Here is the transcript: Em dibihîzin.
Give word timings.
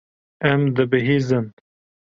Em 0.51 0.61
dibihîzin. 0.75 1.45